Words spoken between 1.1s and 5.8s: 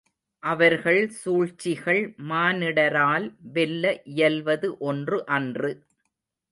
சூழ்ச்சிகள் மானிடரால் வெல்ல இயல்வது ஒன்று அன்று.